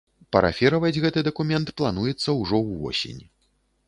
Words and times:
Парафіраваць 0.35 0.97
гэты 1.03 1.21
дакумент 1.27 1.67
плануецца 1.81 2.35
ўжо 2.39 2.63
ўвосень. 2.71 3.21